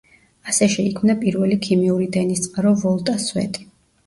ასე 0.51 0.67
შეიქმნა 0.75 1.15
პირველი 1.25 1.57
ქიმიური 1.67 2.09
დენის 2.17 2.43
წყარო 2.47 2.73
„ვოლტას 2.87 3.29
სვეტი“. 3.31 3.69